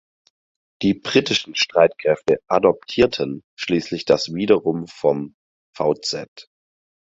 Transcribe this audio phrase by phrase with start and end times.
[0.81, 5.35] Die britischen Streitkräfte adoptierten schließlich das wiederum vom
[5.77, 6.25] vz.